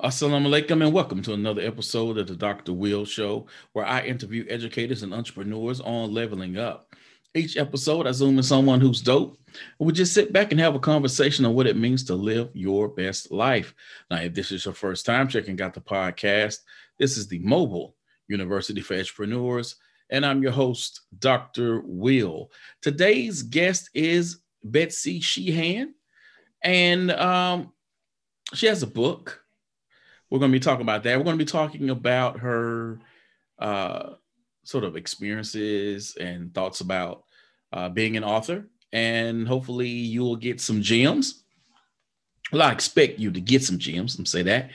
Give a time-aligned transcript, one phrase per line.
[0.00, 2.72] Assalamu alaikum and welcome to another episode of the Dr.
[2.72, 6.94] Will Show, where I interview educators and entrepreneurs on leveling up.
[7.34, 10.74] Each episode, I zoom in someone who's dope, and we just sit back and have
[10.74, 13.74] a conversation on what it means to live your best life.
[14.10, 16.58] Now, if this is your first time checking out the podcast,
[16.98, 17.94] this is the Mobile
[18.28, 19.76] University for Entrepreneurs,
[20.10, 21.82] and I'm your host, Dr.
[21.84, 22.50] Will.
[22.80, 25.94] Today's guest is Betsy Sheehan,
[26.62, 27.72] and um,
[28.54, 29.41] she has a book
[30.32, 31.18] we're going to be talking about that.
[31.18, 32.98] We're going to be talking about her
[33.58, 34.14] uh,
[34.64, 37.24] sort of experiences and thoughts about
[37.70, 38.66] uh, being an author.
[38.94, 41.44] And hopefully, you will get some gems.
[42.50, 44.18] Well, I expect you to get some gems.
[44.18, 44.70] Me say that.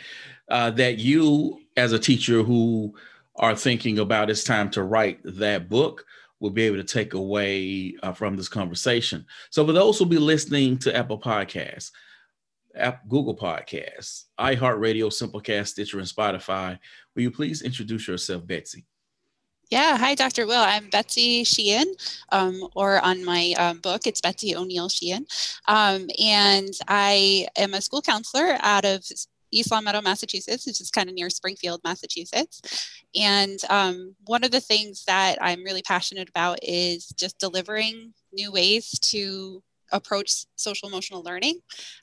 [0.48, 2.94] Uh, that you, as a teacher who
[3.38, 6.06] are thinking about it's time to write that book,
[6.40, 9.26] will be able to take away uh, from this conversation.
[9.50, 11.90] So, for those who will be listening to Apple Podcasts,
[13.08, 16.80] Google Podcasts, iHeartRadio, Simplecast, Stitcher, and Spotify.
[17.16, 18.86] Will you please introduce yourself, Betsy?
[19.70, 20.48] Yeah, hi, Dr.
[20.48, 20.62] Will.
[20.62, 21.94] I'm Betsy Sheehan,
[22.32, 25.26] um, or on my um, book, it's Betsy O'Neill Sheehan.
[25.68, 29.04] Um, and I am a school counselor out of
[29.52, 32.62] East Longmeadow, Massachusetts, which is kind of near Springfield, Massachusetts.
[33.16, 38.52] And um, one of the things that I'm really passionate about is just delivering new
[38.52, 41.60] ways to approach social emotional learning,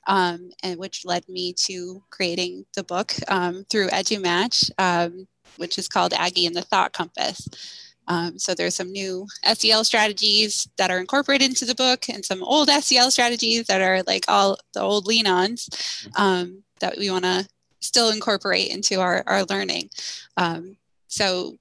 [0.07, 5.27] um, and which led me to creating the book um, through EduMatch, um,
[5.57, 7.47] which is called Agi and the Thought Compass.
[8.07, 12.43] Um, so there's some new SEL strategies that are incorporated into the book, and some
[12.43, 17.47] old SEL strategies that are like all the old lean-ons um, that we want to
[17.79, 19.89] still incorporate into our, our learning.
[20.37, 20.77] Um,
[21.07, 21.57] so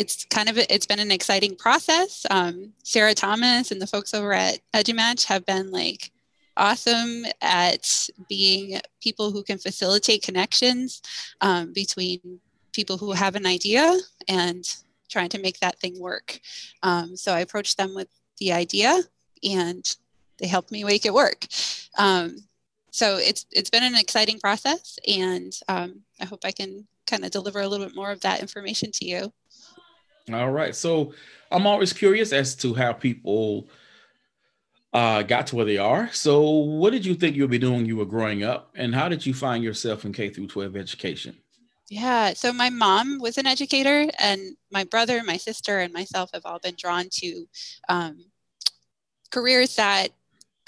[0.00, 2.24] it's kind of it's been an exciting process.
[2.30, 6.10] Um, Sarah Thomas and the folks over at EduMatch have been like
[6.56, 11.02] awesome at being people who can facilitate connections
[11.42, 12.40] um, between
[12.72, 13.94] people who have an idea
[14.26, 14.64] and
[15.10, 16.40] trying to make that thing work.
[16.82, 18.08] Um, so I approached them with
[18.38, 19.02] the idea
[19.42, 19.84] and
[20.38, 21.46] they helped me make it work.
[21.98, 22.38] Um,
[22.90, 27.32] so it's it's been an exciting process and um, I hope I can kind of
[27.32, 29.32] deliver a little bit more of that information to you.
[30.34, 30.74] All right.
[30.74, 31.12] So
[31.50, 33.68] I'm always curious as to how people
[34.92, 36.10] uh, got to where they are.
[36.12, 38.94] So, what did you think you would be doing when you were growing up, and
[38.94, 41.36] how did you find yourself in K through 12 education?
[41.88, 46.42] Yeah, so my mom was an educator, and my brother, my sister, and myself have
[46.44, 47.46] all been drawn to
[47.88, 48.24] um,
[49.30, 50.10] careers that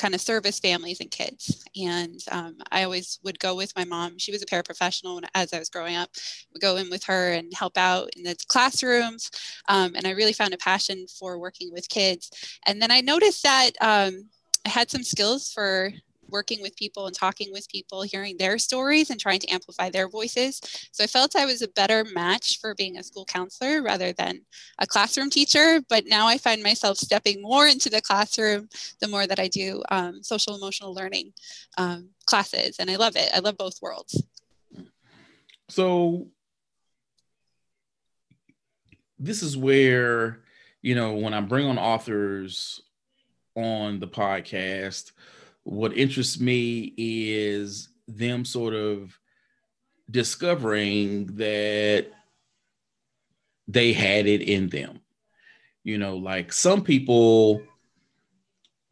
[0.02, 1.64] kind of service families and kids.
[1.80, 4.18] And um, I always would go with my mom.
[4.18, 6.10] She was a paraprofessional when, as I was growing up.
[6.52, 9.30] Would go in with her and help out in the classrooms.
[9.68, 12.30] Um, and I really found a passion for working with kids.
[12.66, 14.28] And then I noticed that um,
[14.66, 15.92] I had some skills for
[16.32, 20.09] working with people and talking with people, hearing their stories and trying to amplify their
[20.09, 20.60] voices.
[20.91, 24.41] So I felt I was a better match for being a school counselor rather than
[24.78, 25.81] a classroom teacher.
[25.88, 28.69] But now I find myself stepping more into the classroom
[29.00, 31.32] the more that I do um, social emotional learning
[31.78, 32.76] um, classes.
[32.78, 33.31] And I love it.
[33.34, 34.22] I love both worlds.
[35.69, 36.28] So
[39.19, 40.41] this is where,
[40.82, 42.82] you know, when I bring on authors
[43.54, 45.12] on the podcast,
[45.64, 49.18] what interests me is them sort of
[50.10, 52.08] discovering that
[53.68, 55.00] they had it in them.
[55.84, 57.62] You know, like some people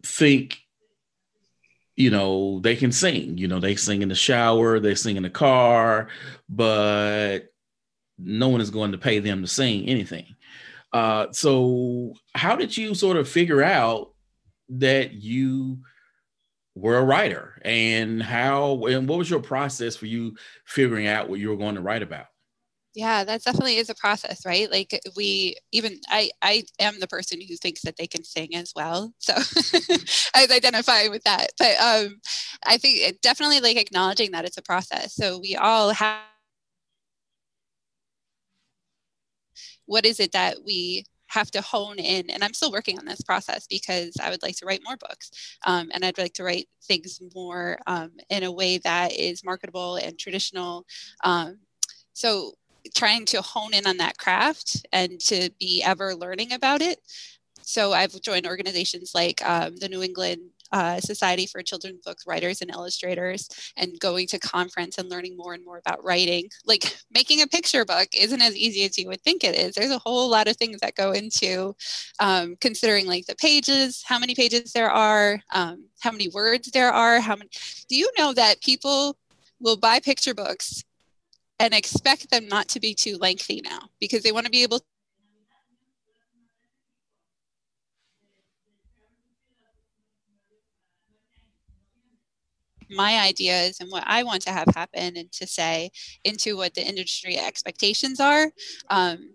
[0.04, 0.58] think,
[1.96, 5.22] you know, they can sing, you know, they sing in the shower, they sing in
[5.22, 6.08] the car,
[6.48, 7.52] but
[8.18, 10.34] no one is going to pay them to sing anything.
[10.92, 14.12] Uh, so, how did you sort of figure out
[14.68, 15.78] that you
[16.80, 21.38] were a writer and how and what was your process for you figuring out what
[21.40, 22.26] you were going to write about?
[22.94, 24.70] Yeah that definitely is a process right?
[24.70, 28.72] Like we even i i am the person who thinks that they can sing as
[28.74, 29.34] well so
[30.34, 31.48] i was identifying with that.
[31.58, 32.20] But um
[32.66, 35.14] i think it definitely like acknowledging that it's a process.
[35.14, 36.20] So we all have
[39.86, 43.22] what is it that we have to hone in and i'm still working on this
[43.22, 45.30] process because i would like to write more books
[45.66, 49.96] um, and i'd like to write things more um, in a way that is marketable
[49.96, 50.84] and traditional
[51.24, 51.58] um,
[52.12, 52.52] so
[52.94, 56.98] trying to hone in on that craft and to be ever learning about it.
[57.62, 60.40] So I've joined organizations like um, the New England
[60.72, 65.54] uh, Society for Children's Book Writers and Illustrators and going to conference and learning more
[65.54, 66.48] and more about writing.
[66.64, 69.74] Like making a picture book isn't as easy as you would think it is.
[69.74, 71.74] There's a whole lot of things that go into
[72.18, 76.92] um, considering like the pages, how many pages there are, um, how many words there
[76.92, 77.50] are, how many.
[77.88, 79.16] Do you know that people
[79.60, 80.82] will buy picture books
[81.60, 84.80] and expect them not to be too lengthy now because they want to be able
[92.90, 95.90] my ideas and what I want to have happen and to say
[96.24, 98.50] into what the industry expectations are.
[98.88, 99.30] Um,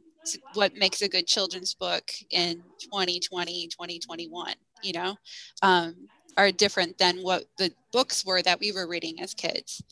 [0.56, 5.16] what makes a good children's book in 2020, 2021, you know,
[5.62, 5.96] um,
[6.36, 9.84] are different than what the books were that we were reading as kids.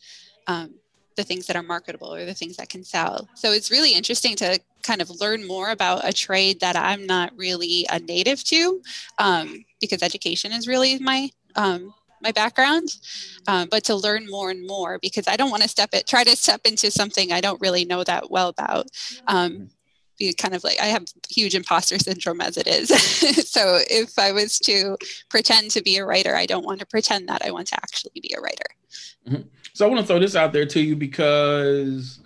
[0.48, 0.74] Um,
[1.16, 3.30] the things that are marketable or the things that can sell.
[3.36, 7.32] So it's really interesting to kind of learn more about a trade that I'm not
[7.38, 8.82] really a native to,
[9.20, 11.94] um, because education is really my um,
[12.24, 12.90] my background,
[13.48, 16.24] um, but to learn more and more because I don't want to step it try
[16.24, 18.88] to step into something I don't really know that well about.
[19.28, 19.70] Um,
[20.18, 22.90] be kind of like I have huge imposter syndrome as it is.
[23.50, 24.98] so if I was to
[25.30, 28.12] pretend to be a writer, I don't want to pretend that I want to actually
[28.22, 28.66] be a writer.
[29.28, 29.48] Mm-hmm.
[29.74, 32.20] So I want to throw this out there to you because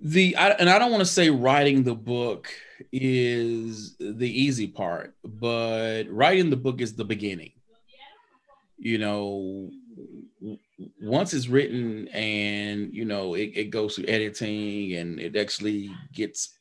[0.00, 2.52] the I, and I don't want to say writing the book
[2.92, 7.52] is the easy part, but writing the book is the beginning.
[8.82, 9.70] You know,
[11.00, 16.58] once it's written and you know it, it goes through editing and it actually gets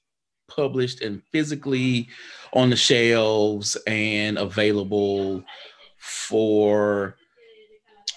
[0.47, 2.09] published and physically
[2.53, 5.43] on the shelves and available
[5.97, 7.15] for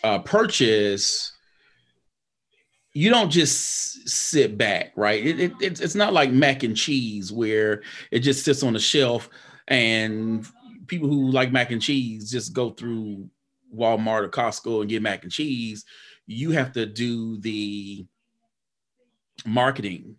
[0.03, 1.33] uh, purchase
[2.95, 5.25] you don't just sit back right?
[5.25, 8.81] It, it, it's, it's not like mac and cheese where it just sits on the
[8.81, 9.29] shelf
[9.69, 10.47] and
[10.89, 13.29] people who like mac and cheese just go through
[13.75, 15.85] Walmart or Costco and get mac and cheese,
[16.27, 18.07] you have to do the
[19.45, 20.17] marketing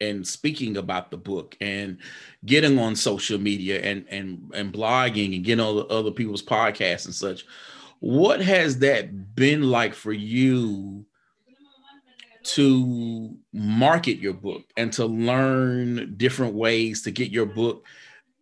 [0.00, 1.98] and speaking about the book and
[2.44, 7.14] getting on social media and and and blogging and getting on other people's podcasts and
[7.14, 7.44] such.
[8.00, 11.06] What has that been like for you
[12.42, 17.86] to market your book and to learn different ways to get your book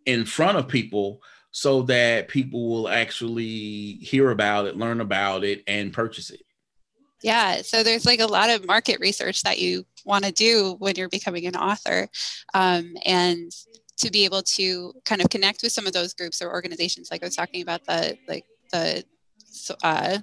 [0.07, 5.63] in front of people so that people will actually hear about it, learn about it,
[5.67, 6.41] and purchase it?
[7.23, 10.97] Yeah, so there's like a lot of market research that you want to do when
[10.97, 12.09] you're becoming an author.
[12.55, 13.53] Um, and
[13.99, 17.23] to be able to kind of connect with some of those groups or organizations, like
[17.23, 19.05] I was talking about the like the
[19.83, 20.19] uh,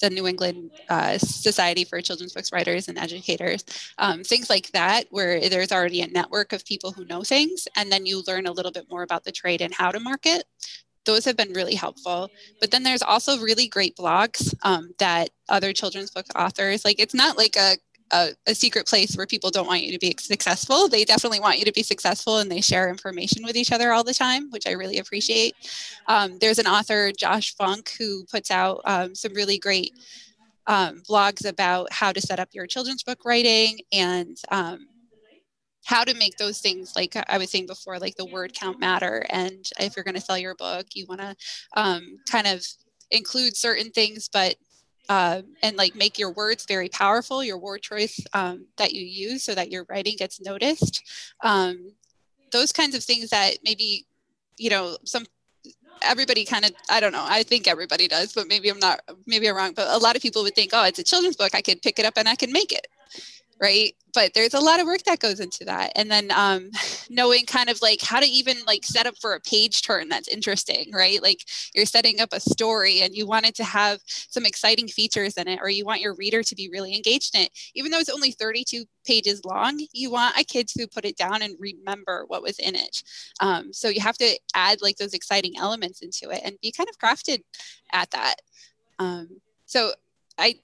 [0.00, 3.64] the New England uh, Society for Children's Books Writers and Educators,
[3.98, 7.90] um, things like that, where there's already a network of people who know things, and
[7.90, 10.44] then you learn a little bit more about the trade and how to market.
[11.04, 12.28] Those have been really helpful.
[12.60, 17.14] But then there's also really great blogs um, that other children's book authors, like it's
[17.14, 17.76] not like a
[18.10, 20.88] a, a, secret place where people don't want you to be successful.
[20.88, 24.04] They definitely want you to be successful and they share information with each other all
[24.04, 25.54] the time, which I really appreciate.
[26.06, 29.92] Um, there's an author, Josh Funk, who puts out um, some really great
[30.66, 34.86] um, blogs about how to set up your children's book writing and um,
[35.84, 39.24] how to make those things like I was saying before, like the word count matter.
[39.30, 41.34] And if you're going to sell your book, you want to
[41.74, 42.62] um, kind of
[43.10, 44.56] include certain things, but
[45.08, 49.42] uh, and like make your words very powerful, your word choice um, that you use
[49.42, 51.02] so that your writing gets noticed.
[51.42, 51.92] Um,
[52.52, 54.06] those kinds of things that maybe,
[54.56, 55.24] you know, some
[56.02, 59.48] everybody kind of i don't know i think everybody does but maybe i'm not maybe
[59.48, 61.60] i'm wrong but a lot of people would think oh it's a children's book i
[61.60, 62.86] could pick it up and i can make it
[63.60, 63.94] right?
[64.14, 65.92] But there's a lot of work that goes into that.
[65.94, 66.70] And then um,
[67.10, 70.28] knowing kind of like how to even like set up for a page turn that's
[70.28, 71.22] interesting right?
[71.22, 71.40] Like
[71.74, 75.48] you're setting up a story and you want it to have some exciting features in
[75.48, 77.50] it or you want your reader to be really engaged in it.
[77.74, 81.42] Even though it's only 32 pages long you want a kid to put it down
[81.42, 83.02] and remember what was in it.
[83.40, 86.88] Um, so you have to add like those exciting elements into it and be kind
[86.88, 87.42] of crafted
[87.92, 88.36] at that.
[88.98, 89.92] Um, so
[90.38, 90.54] I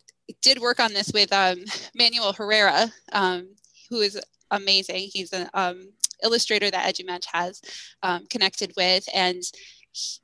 [0.42, 1.58] did work on this with um,
[1.94, 3.54] Manuel Herrera, um,
[3.90, 5.08] who is amazing.
[5.12, 7.60] He's an um, illustrator that EduMatch has
[8.02, 9.42] um, connected with, and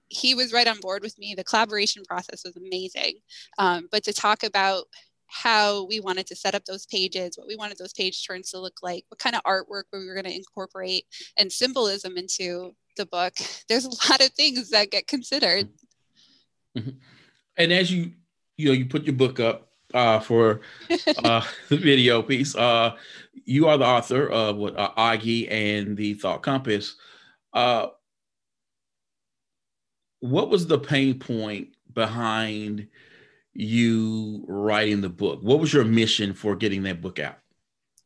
[0.08, 1.34] he, was right on board with me.
[1.34, 3.14] The collaboration process was amazing.
[3.58, 4.84] Um, but to talk about
[5.28, 8.58] how we wanted to set up those pages, what we wanted those page turns to
[8.58, 11.04] look like, what kind of artwork we were going to incorporate,
[11.38, 13.34] and symbolism into the book.
[13.68, 15.68] There's a lot of things that get considered.
[16.76, 16.90] Mm-hmm.
[17.56, 18.12] And as you
[18.56, 20.60] you know you put your book up uh, for
[21.24, 22.54] uh, the video piece.
[22.54, 22.96] Uh,
[23.44, 26.96] you are the author of what uh, Augie and the Thought Compass.
[27.52, 27.88] Uh,
[30.20, 32.86] what was the pain point behind
[33.54, 35.40] you writing the book?
[35.42, 37.38] What was your mission for getting that book out?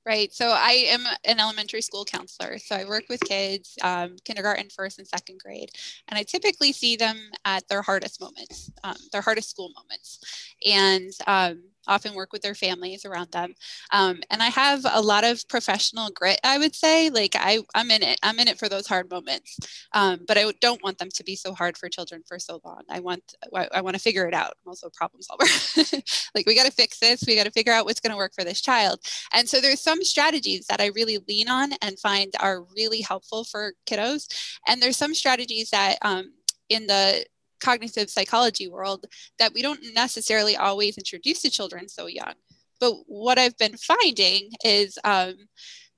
[0.07, 0.35] Right.
[0.35, 2.59] So I am an elementary school counselor.
[2.59, 5.71] So I work with kids, um, kindergarten, first, and second grade.
[6.09, 10.54] And I typically see them at their hardest moments, um, their hardest school moments.
[10.65, 13.55] And um, often work with their families around them.
[13.93, 17.11] Um, and I have a lot of professional grit, I would say.
[17.11, 18.19] Like I, I'm in it.
[18.23, 19.59] I'm in it for those hard moments.
[19.93, 22.83] Um, but I don't want them to be so hard for children for so long.
[22.89, 24.55] I want, I, I want to figure it out.
[24.65, 25.47] I'm also a problem solver.
[26.35, 27.25] like we got to fix this.
[27.27, 29.01] We got to figure out what's going to work for this child.
[29.33, 33.45] And so there's some strategies that I really lean on and find are really helpful
[33.45, 34.27] for kiddos.
[34.67, 36.33] And there's some strategies that um,
[36.69, 37.25] in the
[37.61, 39.07] cognitive psychology world
[39.39, 42.35] that we don't necessarily always introduce to children so young.
[42.81, 45.35] But what I've been finding is um,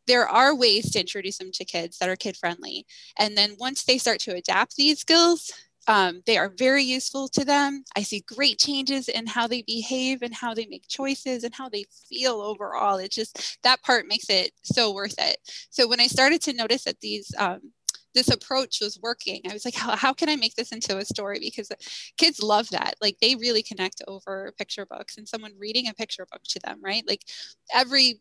[0.07, 2.87] there are ways to introduce them to kids that are kid friendly.
[3.19, 5.51] And then once they start to adapt these skills,
[5.89, 7.85] um, they are very useful to them.
[7.97, 11.69] I see great changes in how they behave and how they make choices and how
[11.69, 12.97] they feel overall.
[12.97, 15.37] It just that part makes it so worth it.
[15.71, 17.73] So when I started to notice that these um,
[18.17, 19.43] this approach was working.
[19.49, 21.39] I was like, how, how can I make this into a story?
[21.39, 21.71] Because
[22.17, 22.95] kids love that.
[23.01, 26.81] Like they really connect over picture books and someone reading a picture book to them,
[26.83, 27.05] right?
[27.07, 27.23] Like
[27.73, 28.21] every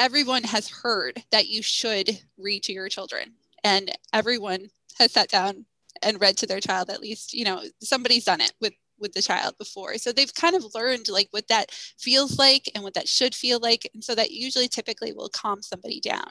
[0.00, 4.66] everyone has heard that you should read to your children and everyone
[4.98, 5.64] has sat down
[6.02, 9.22] and read to their child at least you know somebody's done it with with the
[9.22, 13.06] child before so they've kind of learned like what that feels like and what that
[13.06, 16.28] should feel like and so that usually typically will calm somebody down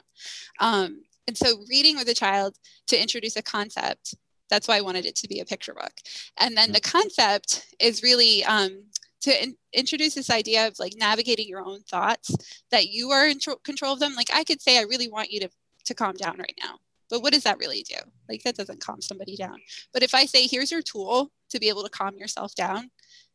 [0.60, 2.56] um, and so reading with a child
[2.88, 4.14] to introduce a concept,
[4.50, 5.92] that's why I wanted it to be a picture book.
[6.38, 6.98] And then the mm-hmm.
[6.98, 8.84] concept is really um,
[9.22, 13.38] to in- introduce this idea of like navigating your own thoughts, that you are in
[13.40, 14.14] tr- control of them.
[14.14, 15.48] Like I could say, I really want you to,
[15.86, 16.76] to calm down right now.
[17.10, 17.96] But what does that really do?
[18.28, 19.58] Like that doesn't calm somebody down.
[19.92, 22.90] But if I say, here's your tool to be able to calm yourself down,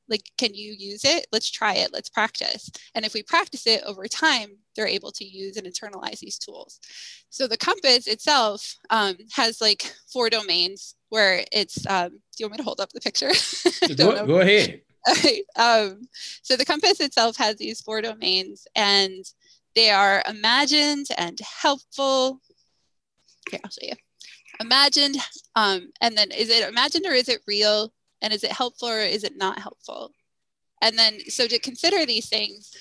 [0.10, 1.28] like can you use it?
[1.32, 1.92] Let's try it.
[1.94, 2.70] Let's practice.
[2.96, 6.80] And if we practice it over time they're able to use and internalize these tools.
[7.30, 12.54] So the compass itself um, has like four domains where it's um, do you want
[12.54, 13.32] me to hold up the picture?
[13.98, 14.82] Go, go, ahead.
[15.56, 16.02] Um,
[16.42, 19.26] so the compass itself has these four domains and
[19.76, 22.40] they are imagined and helpful.
[23.50, 23.94] Here i'll show you.
[24.60, 25.18] Imagined
[25.56, 29.00] um, and then is it imagined or is it real and is it helpful or
[29.00, 30.12] is it not helpful?
[30.82, 32.72] And then so to consider these things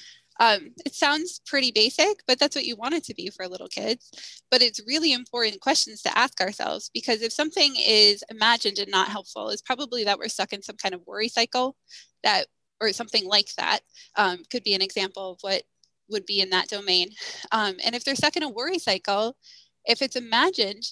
[0.41, 3.69] um, it sounds pretty basic but that's what you want it to be for little
[3.69, 4.11] kids.
[4.51, 9.09] But it's really important questions to ask ourselves because if something is imagined and not
[9.09, 11.77] helpful it's probably that we're stuck in some kind of worry cycle
[12.23, 12.47] that
[12.81, 13.81] or something like that
[14.17, 15.65] um, could be an example of what
[16.11, 17.09] would be in that domain.
[17.53, 19.37] Um, and if they're stuck in a worry cycle
[19.85, 20.85] if it's imagined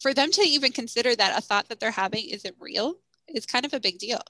[0.00, 2.94] for them to even consider that a thought that they're having isn't real
[3.34, 4.20] is kind of a big deal.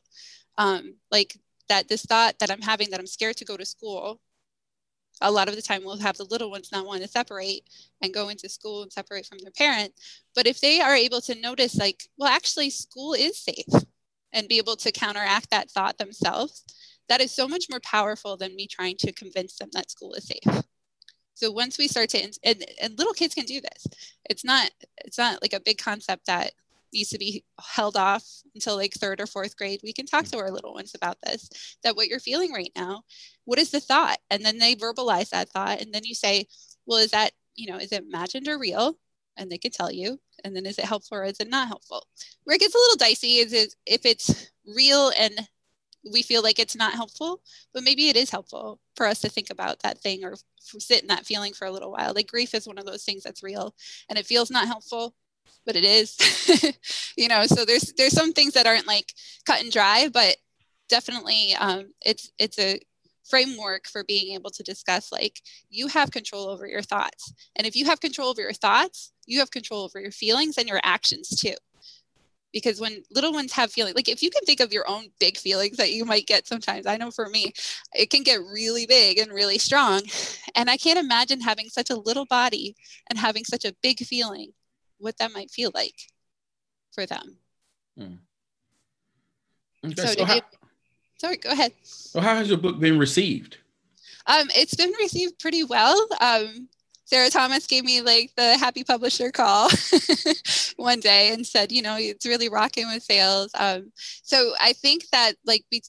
[0.57, 1.38] Um, like
[1.69, 4.21] that this thought that I'm having that I'm scared to go to school,
[5.21, 7.64] a lot of the time we'll have the little ones not want to separate
[8.02, 9.93] and go into school and separate from their parent.
[10.35, 13.85] But if they are able to notice, like, well, actually, school is safe
[14.33, 16.64] and be able to counteract that thought themselves,
[17.09, 20.26] that is so much more powerful than me trying to convince them that school is
[20.26, 20.62] safe.
[21.35, 23.87] So once we start to, and, and little kids can do this.
[24.28, 26.52] It's not, it's not like a big concept that
[26.92, 29.80] needs to be held off until like third or fourth grade.
[29.83, 30.30] We can talk mm.
[30.33, 31.49] to our little ones about this
[31.83, 33.02] that what you're feeling right now
[33.49, 34.18] what is the thought?
[34.30, 36.47] And then they verbalize that thought and then you say
[36.87, 38.99] well is that you know is it imagined or real?
[39.38, 42.07] And they can tell you and then is it helpful or is it not helpful?
[42.45, 45.49] Where it gets a little dicey is, is if it's real and
[46.12, 47.40] we feel like it's not helpful
[47.73, 51.09] but maybe it is helpful for us to think about that thing or sit in
[51.09, 52.12] that feeling for a little while.
[52.14, 53.75] Like grief is one of those things that's real
[54.11, 55.14] and it feels not helpful
[55.69, 56.17] but it is
[57.17, 59.13] you know so there's there's some things that aren't like
[59.45, 60.39] cut and dry but
[60.89, 62.81] definitely um, it's it's a
[63.29, 67.31] framework for being able to discuss like you have control over your thoughts.
[67.57, 70.67] And if you have control over your thoughts you have control over your feelings and
[70.67, 71.55] your actions too.
[72.51, 75.37] Because when little ones have feelings like if you can think of your own big
[75.37, 77.53] feelings that you might get sometimes i know for me
[77.95, 80.01] it can get really big and really strong.
[80.55, 82.75] And i can't imagine having such a little body
[83.11, 84.53] and having such a big feeling
[84.99, 85.95] what that might feel like
[86.93, 87.37] for them.
[87.97, 88.14] Hmm.
[89.85, 90.40] Okay, so, so how,
[91.19, 91.73] sorry, go ahead.
[92.14, 93.59] Well, how has your book been received?
[94.26, 96.07] Um, it's been received pretty well.
[96.21, 96.69] Um,
[97.09, 99.71] Sarah Thomas gave me like the happy publisher call
[100.76, 103.50] one day and said, you know, it's really rocking with sales.
[103.55, 105.81] Um, so I think that like we,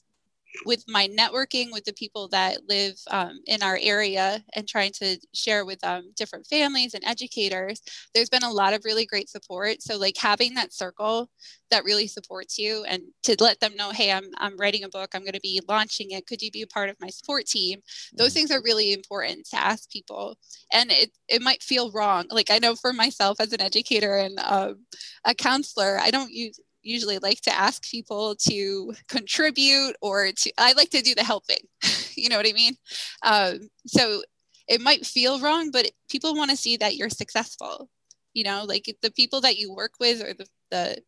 [0.66, 5.18] with my networking with the people that live um, in our area and trying to
[5.34, 7.80] share with um, different families and educators,
[8.14, 9.82] there's been a lot of really great support.
[9.82, 11.30] So like having that circle
[11.70, 15.10] that really supports you and to let them know, hey, I'm, I'm writing a book,
[15.14, 16.26] I'm going to be launching it.
[16.26, 17.80] Could you be a part of my support team?
[18.16, 18.34] Those mm-hmm.
[18.34, 20.36] things are really important to ask people.
[20.72, 22.26] And it, it might feel wrong.
[22.30, 24.84] Like I know for myself as an educator and um,
[25.24, 30.72] a counselor, I don't use usually like to ask people to contribute or to i
[30.72, 31.64] like to do the helping
[32.14, 32.74] you know what i mean?
[33.22, 34.22] Um, so
[34.68, 37.88] it might feel wrong but people want to see that you're successful
[38.34, 41.02] you know like the people that you work with or the the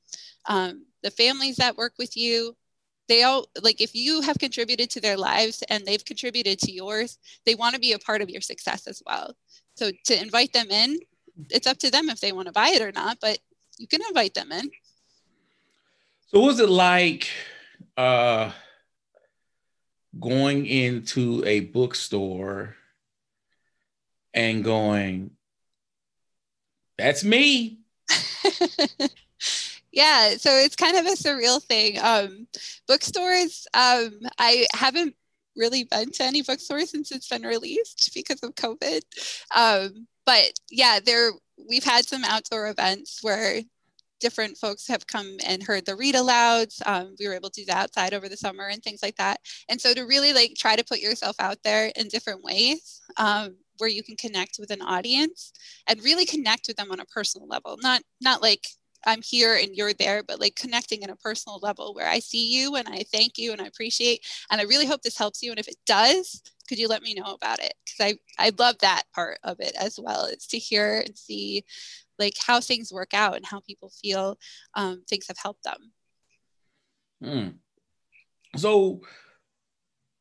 [0.46, 2.56] um, the families that work with you
[3.08, 7.18] they all like if you have contributed to their lives and they've contributed to yours
[7.46, 9.34] they want to be a part of your success as well.
[9.76, 10.98] So to invite them in
[11.50, 13.38] it's up to them if they want to buy it or not but
[13.78, 14.70] you can invite them in
[16.32, 17.28] so was it like
[17.96, 18.50] uh
[20.18, 22.76] going into a bookstore
[24.34, 25.30] and going
[26.98, 27.78] that's me.
[29.94, 31.98] Yeah so it's kind of a surreal thing.
[32.00, 32.46] Um,
[32.88, 35.14] bookstores um, i haven't
[35.54, 39.02] really been to any bookstores since it's been released because of covid.
[39.54, 41.32] Um, but yeah there
[41.68, 43.60] we've had some outdoor events where
[44.22, 47.66] different folks have come and heard the read alouds um, we were able to do
[47.66, 49.38] that outside over the summer and things like that
[49.68, 53.56] and so to really like try to put yourself out there in different ways um,
[53.78, 55.52] where you can connect with an audience
[55.88, 58.64] and really connect with them on a personal level not not like
[59.04, 62.52] I'm here and you're there, but like connecting in a personal level where I see
[62.52, 64.24] you and I thank you and I appreciate.
[64.50, 65.50] And I really hope this helps you.
[65.50, 67.74] And if it does, could you let me know about it?
[67.84, 70.26] Because I, I love that part of it as well.
[70.26, 71.64] It's to hear and see
[72.22, 74.38] like how things work out and how people feel
[74.74, 75.92] um, things have helped them.
[77.22, 77.48] Hmm.
[78.56, 79.00] So,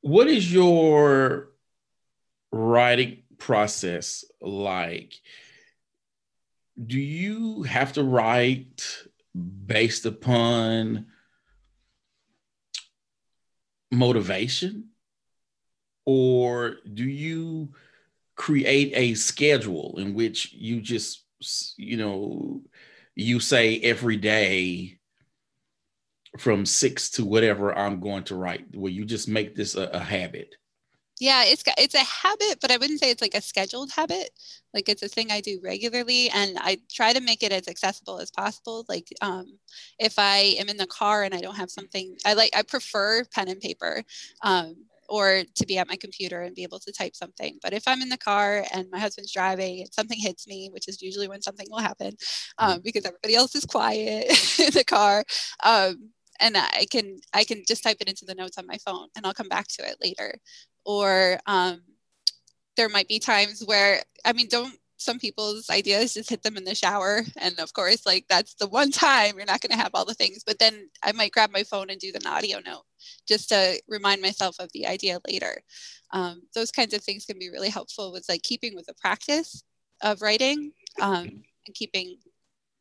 [0.01, 1.49] what is your
[2.51, 5.13] writing process like?
[6.85, 9.05] do you have to write
[9.65, 11.07] based upon
[13.91, 14.89] motivation
[16.05, 17.69] or do you
[18.35, 21.25] create a schedule in which you just
[21.77, 22.61] you know
[23.15, 24.97] you say every day
[26.39, 29.99] from six to whatever i'm going to write where you just make this a, a
[29.99, 30.55] habit?
[31.19, 34.31] Yeah it's it's a habit but i wouldn't say it's like a scheduled habit.
[34.73, 38.19] Like it's a thing i do regularly and i try to make it as accessible
[38.19, 38.85] as possible.
[38.87, 39.59] Like um,
[39.99, 43.25] if i am in the car and i don't have something i like i prefer
[43.25, 44.03] pen and paper
[44.43, 44.75] um,
[45.11, 47.59] or to be at my computer and be able to type something.
[47.61, 50.87] But if i'm in the car and my husband's driving and something hits me which
[50.87, 52.13] is usually when something will happen
[52.57, 52.81] um, mm-hmm.
[52.83, 54.25] because everybody else is quiet
[54.59, 55.23] in the car
[55.63, 59.07] um, and I can I can just type it into the notes on my phone
[59.15, 60.33] and I'll come back to it later.
[60.85, 61.81] Or um,
[62.75, 66.63] there might be times where i mean don't some people's ideas just hit them in
[66.63, 67.23] the shower.
[67.37, 70.13] And of course like that's the one time you're not going to have all the
[70.15, 70.43] things.
[70.45, 72.83] But then i might grab my phone and do an audio note
[73.27, 75.61] just to remind myself of the idea later.
[76.11, 79.63] Um, those kinds of things can be really helpful with like keeping with the practice
[80.01, 82.17] of writing um, and keeping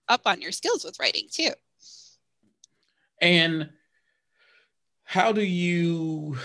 [0.09, 1.53] up on your skills with writing too.
[3.21, 3.71] And
[5.05, 6.39] how do you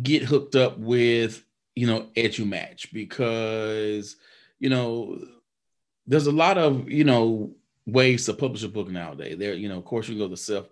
[0.00, 2.92] get hooked up with you know EduMatch?
[2.92, 4.16] Because
[4.58, 5.18] you know
[6.06, 7.54] there's a lot of you know
[7.86, 9.38] ways to publish a book nowadays.
[9.38, 10.68] There, you know, of course, you go the self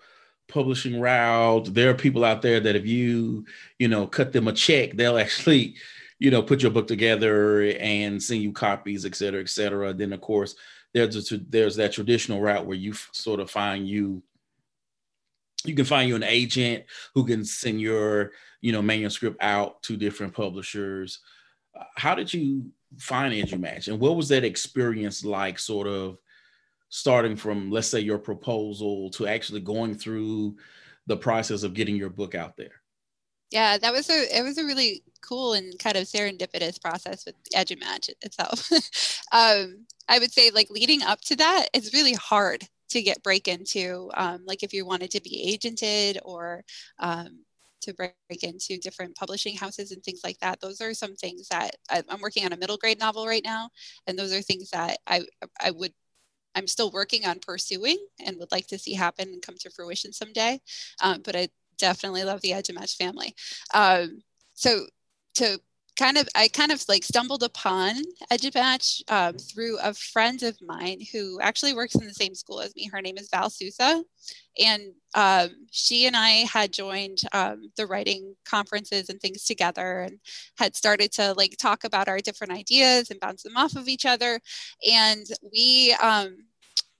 [0.49, 1.73] publishing route.
[1.73, 3.45] There are people out there that if you
[3.79, 5.77] you know cut them a check, they'll actually
[6.19, 9.93] you know put your book together and send you copies, et cetera, et cetera.
[9.93, 10.55] Then of course
[10.93, 14.23] there's a, there's that traditional route where you sort of find you
[15.65, 19.97] you can find you an agent who can send your you know manuscript out to
[19.97, 21.21] different publishers
[21.97, 26.19] how did you find match and what was that experience like sort of
[26.91, 30.57] starting from let's say your proposal to actually going through
[31.07, 32.83] the process of getting your book out there?
[33.51, 37.37] Yeah that was a it was a really cool and kind of serendipitous process with
[37.55, 38.71] EduMatch itself.
[39.33, 43.47] Um, i would say like leading up to that it's really hard to get break
[43.47, 46.65] into um, like if you wanted to be agented or
[46.99, 47.45] um,
[47.83, 50.61] to break into different publishing houses and things like that.
[50.61, 53.71] Those are some things that I, i'm working on a middle grade novel right now
[54.07, 55.23] and those are things that i
[55.61, 55.93] i would
[56.55, 60.13] i'm still working on pursuing and would like to see happen and come to fruition
[60.13, 60.61] someday
[61.03, 61.49] um, but i
[61.81, 63.35] definitely love the EduMatch family.
[63.75, 64.23] Um,
[64.55, 64.87] so
[65.35, 65.59] to
[66.01, 67.97] kind of I kind of like stumbled upon
[68.33, 72.75] EduMatch um, through a friend of mine who actually works in the same school as
[72.75, 72.89] me.
[72.91, 74.03] Her name is Val Sousa,
[74.59, 74.83] and
[75.15, 80.19] um, she and I had joined um, the writing conferences and things together, and
[80.57, 84.07] had started to like talk about our different ideas and bounce them off of each
[84.07, 84.41] other.
[84.91, 86.39] And we um,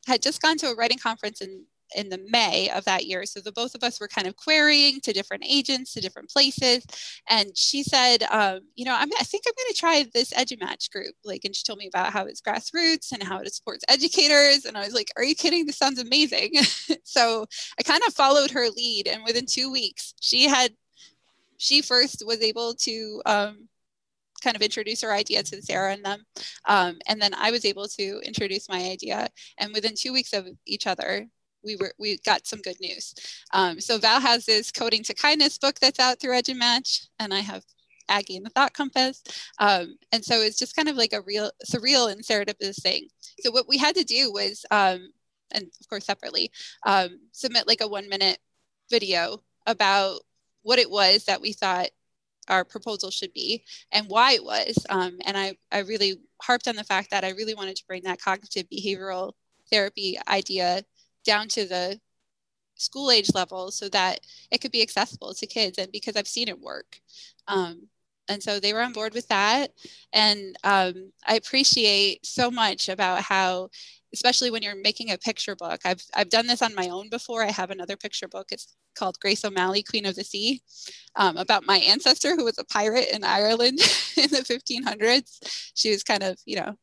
[0.07, 1.65] had just gone to a writing conference in
[1.97, 3.25] in the May of that year.
[3.25, 6.85] So the both of us were kind of querying to different agents, to different places.
[7.29, 10.91] And she said, um, you know, I'm, I think I'm going to try this EduMatch
[10.91, 11.15] group.
[11.25, 14.65] Like, and she told me about how it's grassroots and how it supports educators.
[14.65, 15.67] And I was like, are you kidding?
[15.67, 16.53] This sounds amazing.
[17.05, 17.47] so
[17.79, 19.09] I kind of followed her lead.
[19.09, 20.73] And within two weeks, she had,
[21.59, 23.69] she first was able to um,
[24.41, 26.25] kind of introduce her idea to Sarah and them.
[26.67, 29.29] Um, and then I was able to introduce my idea.
[29.59, 31.27] And within two weeks of each other,
[31.65, 33.15] we were we got some good news.
[33.53, 37.07] Um, so Val has this Coding to Kindness book that's out through EduMatch, and Match,
[37.19, 37.65] and I have
[38.11, 39.23] Agi and the Thought Compass.
[39.59, 43.09] Um, and so it's just kind of like a real surreal and serendipitous thing.
[43.41, 45.13] So what we had to do was, um,
[45.53, 46.51] and of course separately,
[46.85, 48.39] um, submit like a one minute
[48.91, 50.21] video about
[50.63, 51.89] what it was that we thought
[52.49, 54.85] our proposal should be and why it was.
[54.89, 58.03] Um, and I, I really harped on the fact that I really wanted to bring
[58.05, 59.33] that cognitive behavioral
[59.71, 60.83] therapy idea
[61.25, 62.01] down to the
[62.77, 66.49] school age level so that it could be accessible to kids and because I've seen
[66.49, 67.01] it work.
[67.47, 67.89] Um,
[68.29, 69.73] and so they were on board with that.
[70.13, 73.71] And um, I appreciate so much about how
[74.13, 75.81] especially when you're making a picture book.
[75.85, 77.45] I've, I've done this on my own before.
[77.45, 78.49] I have another picture book.
[78.51, 80.61] It's called Grace O'Malley, Queen of the Sea,
[81.17, 83.79] um, about my ancestor who was a pirate in Ireland
[84.17, 85.73] in the 1500s.
[85.75, 86.75] She was kind of, you know,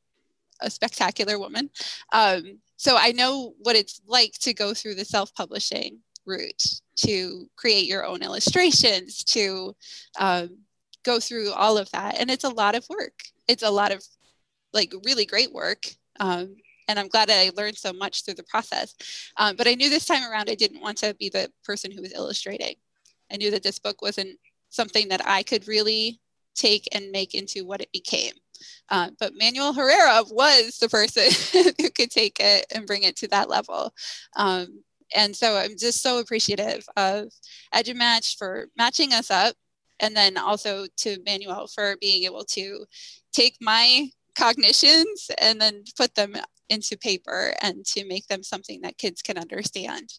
[0.62, 1.70] a spectacular woman.
[2.14, 6.64] Um, so I know what it's like to go through the self publishing route,
[6.98, 9.76] to create your own illustrations, to
[10.20, 10.58] um,
[11.04, 12.20] go through all of that.
[12.20, 13.14] And it's a lot of work.
[13.48, 14.04] It's a lot of
[14.74, 15.86] like really great work.
[16.20, 16.56] Um,
[16.88, 18.96] and I'm glad that I learned so much through the process.
[19.38, 22.02] Um, but I knew this time around I didn't want to be the person who
[22.02, 22.76] was illustrating.
[23.32, 24.38] I knew that this book wasn't
[24.70, 26.22] something that I could really
[26.56, 28.34] take and make into what it became.
[28.90, 31.30] Uh, but Manuel Herrera was the person
[31.80, 33.94] who could take it and bring it to that level.
[34.36, 34.84] Um,
[35.16, 37.30] and so I'm just so appreciative of
[37.74, 39.56] EduMatch for matching us up
[40.00, 42.86] and then also to Manuel for being able to
[43.34, 46.36] take my cognitions and then put them
[46.70, 50.14] into paper and to make them something that kids can understand.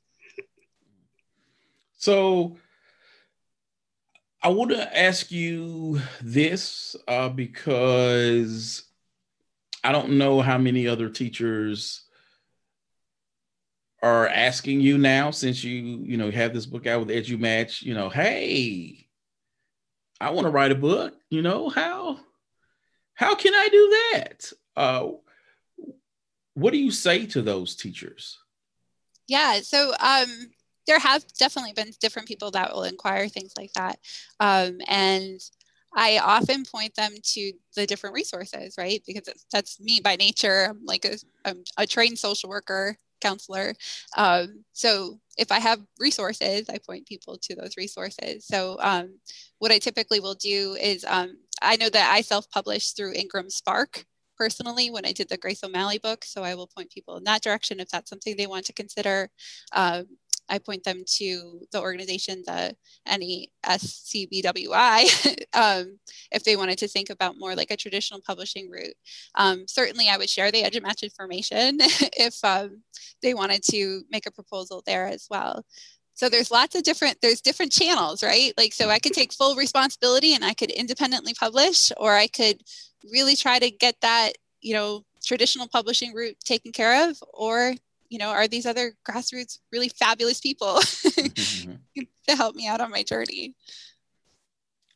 [1.96, 2.56] So
[4.42, 8.84] I want to ask you this uh, because
[9.82, 12.02] I don't know how many other teachers
[14.00, 17.82] are asking you now since you you know have this book out with EduMatch.
[17.82, 19.08] You know, hey,
[20.20, 21.14] I want to write a book.
[21.30, 22.20] You know how
[23.14, 24.52] how can I do that?
[24.76, 25.08] Uh,
[26.54, 28.38] what do you say to those teachers?
[29.26, 30.50] Yeah, so um,
[30.88, 34.00] there have definitely been different people that will inquire things like that.
[34.40, 35.40] Um, and
[35.94, 39.02] I often point them to the different resources, right?
[39.06, 40.68] Because that's me by nature.
[40.70, 43.74] I'm like a, I'm a trained social worker, counselor.
[44.16, 48.46] Um, so if I have resources, I point people to those resources.
[48.46, 49.18] So um,
[49.58, 54.04] what I typically will do is um, I know that I self-publish through IngramSpark
[54.36, 56.24] personally when I did the Grace O'Malley book.
[56.24, 59.30] So I will point people in that direction if that's something they want to consider.
[60.48, 62.74] I point them to the organization, the
[63.08, 64.64] NESCBWI,
[65.54, 65.98] um,
[66.32, 68.94] if they wanted to think about more like a traditional publishing route.
[69.34, 72.82] Um, certainly, I would share the EduMatch information if um,
[73.22, 75.64] they wanted to make a proposal there as well.
[76.14, 78.52] So there's lots of different, there's different channels, right?
[78.58, 82.60] Like, so I could take full responsibility and I could independently publish, or I could
[83.12, 87.74] really try to get that, you know, traditional publishing route taken care of, or,
[88.08, 92.02] you know, are these other grassroots really fabulous people mm-hmm.
[92.28, 93.54] to help me out on my journey?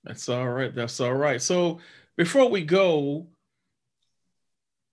[0.04, 0.74] That's all right.
[0.74, 1.40] That's all right.
[1.40, 1.78] So
[2.16, 3.28] before we go,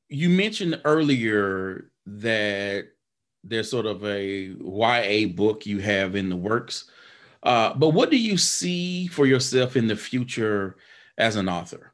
[0.10, 2.88] you mentioned earlier that
[3.44, 6.90] there's sort of a YA book you have in the works.
[7.42, 10.76] Uh, but what do you see for yourself in the future
[11.18, 11.94] as an author?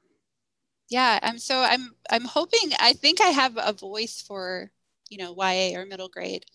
[0.89, 4.71] Yeah, I'm so I'm I'm hoping I think I have a voice for
[5.10, 6.46] you know YA or middle grade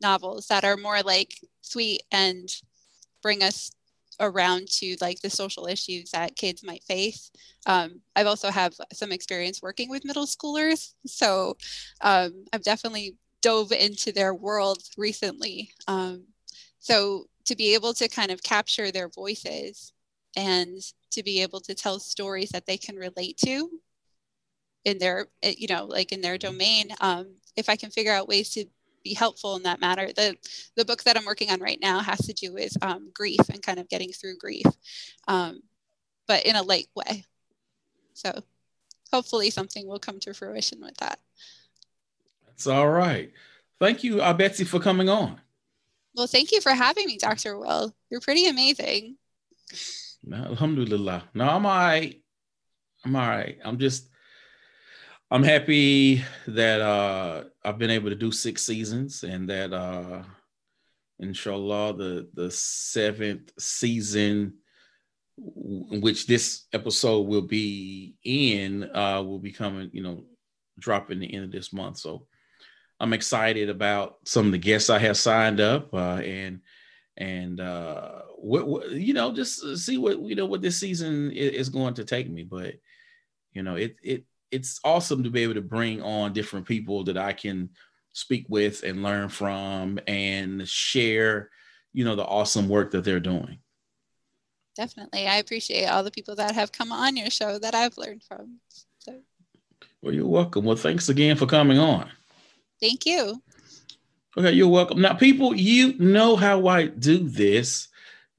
[0.00, 2.48] novels that are more like sweet and
[3.22, 3.70] bring us
[4.18, 7.30] around to like the social issues that kids might face.
[7.66, 11.56] Um, I've also have some experience working with middle schoolers, so
[12.02, 15.70] um, I've definitely dove into their world recently.
[15.88, 16.24] Um,
[16.78, 19.92] so to be able to kind of capture their voices
[20.36, 20.78] and
[21.10, 23.70] to be able to tell stories that they can relate to
[24.84, 28.50] in their, you know, like in their domain, um, if I can figure out ways
[28.50, 28.64] to
[29.02, 30.10] be helpful in that matter.
[30.14, 30.36] The
[30.76, 33.62] the book that I'm working on right now has to do with um, grief and
[33.62, 34.66] kind of getting through grief,
[35.28, 35.62] um,
[36.26, 37.24] but in a light way.
[38.14, 38.42] So
[39.12, 41.18] hopefully something will come to fruition with that.
[42.46, 43.32] That's all right.
[43.78, 45.40] Thank you, uh, Betsy, for coming on.
[46.14, 47.58] Well, thank you for having me, Dr.
[47.58, 47.94] Will.
[48.10, 49.16] You're pretty amazing.
[50.30, 51.30] Alhamdulillah.
[51.32, 52.20] No, I'm all right.
[53.04, 53.58] I'm all right.
[53.64, 54.09] I'm just
[55.32, 60.24] I'm happy that uh I've been able to do six seasons and that uh
[61.20, 64.54] inshallah the the seventh season
[65.36, 70.24] which this episode will be in uh will be coming, you know,
[70.80, 71.98] dropping the end of this month.
[71.98, 72.26] So
[72.98, 76.60] I'm excited about some of the guests I have signed up uh and
[77.16, 78.22] and uh
[78.90, 82.42] you know just see what you know what this season is going to take me
[82.42, 82.74] but
[83.52, 87.16] you know it it it's awesome to be able to bring on different people that
[87.16, 87.70] I can
[88.12, 91.50] speak with and learn from and share
[91.92, 93.58] you know the awesome work that they're doing.
[94.76, 95.26] Definitely.
[95.26, 98.60] I appreciate all the people that have come on your show that i've learned from.
[98.98, 99.20] So
[100.02, 100.64] well you're welcome.
[100.64, 102.08] Well thanks again for coming on.
[102.80, 103.42] Thank you.
[104.36, 105.00] Okay you're welcome.
[105.00, 107.88] Now people you know how i do this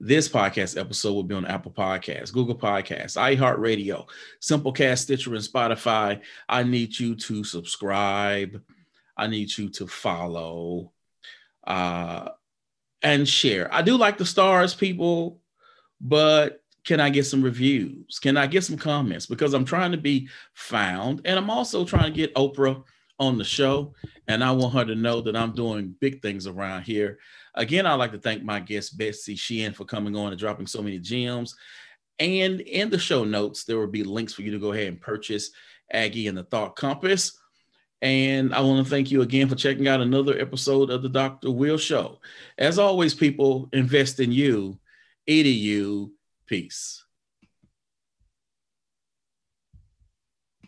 [0.03, 4.07] this podcast episode will be on Apple Podcasts, Google Podcasts, iHeartRadio,
[4.41, 6.19] Simplecast, Stitcher, and Spotify.
[6.49, 8.59] I need you to subscribe.
[9.15, 10.91] I need you to follow
[11.67, 12.29] uh,
[13.03, 13.71] and share.
[13.71, 15.39] I do like the stars, people,
[16.01, 18.17] but can I get some reviews?
[18.17, 19.27] Can I get some comments?
[19.27, 22.83] Because I'm trying to be found and I'm also trying to get Oprah
[23.19, 23.93] on the show.
[24.27, 27.19] And I want her to know that I'm doing big things around here.
[27.55, 30.81] Again, I'd like to thank my guest, Betsy Sheehan, for coming on and dropping so
[30.81, 31.55] many gems.
[32.19, 35.01] And in the show notes, there will be links for you to go ahead and
[35.01, 35.51] purchase
[35.93, 37.37] Agi and the Thought Compass.
[38.01, 41.51] And I want to thank you again for checking out another episode of the Dr.
[41.51, 42.19] Will Show.
[42.57, 44.79] As always, people, invest in you,
[45.27, 46.09] edu.
[46.47, 47.00] Peace.